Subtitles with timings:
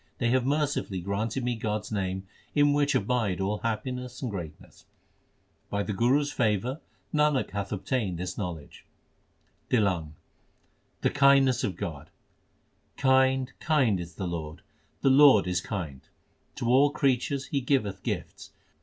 [0.17, 4.85] They have mercifully granted me God s name In which abide all happiness and greatness.
[5.69, 6.81] By the Guru s favour
[7.13, 8.83] Nanak hath obtained this know ledge.
[9.69, 10.13] TlLANG l
[11.01, 12.09] The kindness of God:
[12.97, 14.63] Kind, kind is the Lord;
[15.03, 16.01] My Lord is kind:
[16.55, 18.49] To all creatures He giveth gifts.